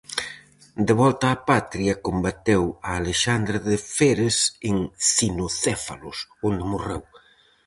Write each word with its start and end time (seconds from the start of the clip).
De 0.87 0.93
volta 1.01 1.25
á 1.35 1.37
patria, 1.51 2.01
combateu 2.07 2.63
a 2.87 2.89
Alexandre 3.01 3.57
de 3.69 3.77
Feres 3.95 4.37
en 4.69 4.77
Cinocéfalos, 5.13 6.17
onde 6.47 6.69
morreu. 6.73 7.01